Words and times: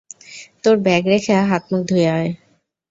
তোর 0.63 0.75
ব্যাগ 0.77 1.03
রেখে 1.07 1.33
হাত-মুখ 1.49 1.81
ধুয়ে 1.87 2.07
আয়। 2.09 2.29